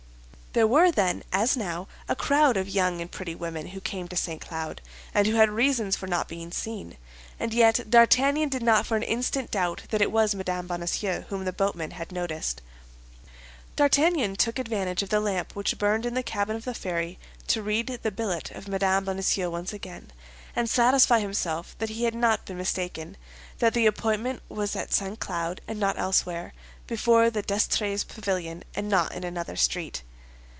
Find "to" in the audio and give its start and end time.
4.09-4.17, 17.47-17.63